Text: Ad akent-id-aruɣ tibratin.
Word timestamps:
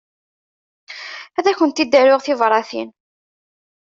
Ad 1.37 1.45
akent-id-aruɣ 1.51 2.21
tibratin. 2.21 2.89